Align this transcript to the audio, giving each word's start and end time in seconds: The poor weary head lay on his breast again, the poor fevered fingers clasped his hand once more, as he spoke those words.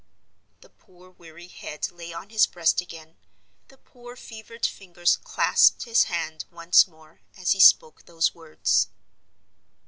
The 0.61 0.69
poor 0.69 1.11
weary 1.11 1.47
head 1.47 1.91
lay 1.91 2.11
on 2.11 2.31
his 2.31 2.47
breast 2.47 2.81
again, 2.81 3.17
the 3.67 3.77
poor 3.77 4.15
fevered 4.15 4.65
fingers 4.65 5.15
clasped 5.15 5.83
his 5.83 6.05
hand 6.05 6.45
once 6.49 6.87
more, 6.87 7.21
as 7.37 7.51
he 7.51 7.59
spoke 7.59 8.05
those 8.07 8.33
words. 8.33 8.87